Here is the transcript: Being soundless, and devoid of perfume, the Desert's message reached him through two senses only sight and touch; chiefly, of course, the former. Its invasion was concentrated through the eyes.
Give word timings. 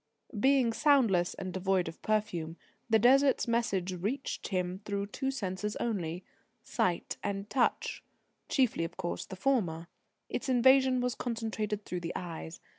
Being 0.39 0.73
soundless, 0.73 1.35
and 1.35 1.53
devoid 1.53 1.87
of 1.87 2.01
perfume, 2.01 2.57
the 2.89 2.97
Desert's 2.97 3.47
message 3.47 3.93
reached 3.93 4.47
him 4.47 4.79
through 4.83 5.05
two 5.05 5.29
senses 5.29 5.75
only 5.75 6.23
sight 6.63 7.17
and 7.23 7.47
touch; 7.51 8.03
chiefly, 8.49 8.83
of 8.83 8.97
course, 8.97 9.27
the 9.27 9.35
former. 9.35 9.85
Its 10.27 10.49
invasion 10.49 11.01
was 11.01 11.13
concentrated 11.13 11.85
through 11.85 11.99
the 11.99 12.13
eyes. 12.15 12.59